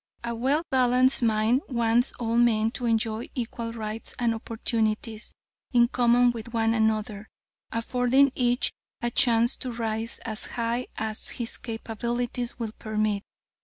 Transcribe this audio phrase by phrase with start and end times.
[0.23, 5.35] A well balanced mind wants all men to enjoy equal rights and opportunities
[5.73, 7.27] in common with one another,
[7.71, 8.71] affording each
[9.03, 13.21] a chance to rise as high as his capabilities will permit.